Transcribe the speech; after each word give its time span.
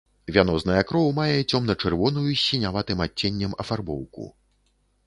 Вянозная 0.35 0.79
кроў 0.91 1.11
мае 1.19 1.35
цёмна-чырвоную 1.51 2.27
з 2.31 2.41
сіняватым 2.47 3.05
адценнем 3.09 3.51
афарбоўку. 3.67 4.31